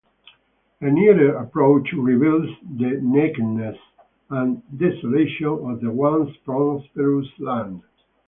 [0.79, 3.77] A nearer approach reveals the nakedness
[4.31, 7.83] and desolation of the once prosperous land.